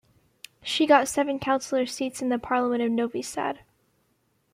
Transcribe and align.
She 0.63 0.87
got 0.87 1.07
seven 1.07 1.37
councillor 1.37 1.85
seats 1.85 2.23
in 2.23 2.29
the 2.29 2.39
Parliament 2.39 2.81
of 2.81 2.89
Novi 2.89 3.21
Sad. 3.21 3.59